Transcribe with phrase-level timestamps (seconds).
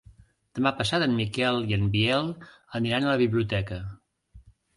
[0.59, 2.33] Demà passat en Miquel i en Biel
[2.81, 3.79] aniran a la biblioteca.